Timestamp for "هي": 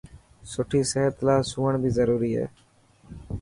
2.39-2.45